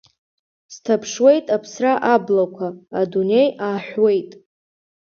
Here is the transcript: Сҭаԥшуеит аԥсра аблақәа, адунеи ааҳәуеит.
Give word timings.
Сҭаԥшуеит 0.73 1.45
аԥсра 1.55 1.93
аблақәа, 2.13 2.67
адунеи 2.99 3.47
ааҳәуеит. 3.67 4.31